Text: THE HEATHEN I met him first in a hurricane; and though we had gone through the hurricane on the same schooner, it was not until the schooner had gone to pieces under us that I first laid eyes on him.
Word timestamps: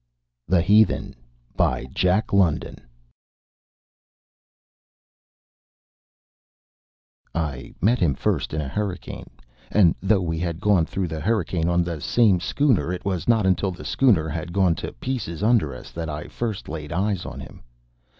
THE 0.47 0.61
HEATHEN 0.63 1.13
I 7.35 7.73
met 7.79 7.99
him 7.99 8.15
first 8.15 8.53
in 8.55 8.61
a 8.61 8.67
hurricane; 8.67 9.29
and 9.69 9.93
though 10.01 10.23
we 10.23 10.39
had 10.39 10.59
gone 10.59 10.87
through 10.87 11.07
the 11.07 11.19
hurricane 11.19 11.69
on 11.69 11.83
the 11.83 12.01
same 12.01 12.39
schooner, 12.39 12.91
it 12.91 13.05
was 13.05 13.27
not 13.27 13.45
until 13.45 13.69
the 13.69 13.85
schooner 13.85 14.27
had 14.27 14.53
gone 14.53 14.73
to 14.77 14.91
pieces 14.93 15.43
under 15.43 15.75
us 15.75 15.91
that 15.91 16.09
I 16.09 16.29
first 16.29 16.67
laid 16.67 16.91
eyes 16.91 17.23
on 17.23 17.39
him. 17.39 17.61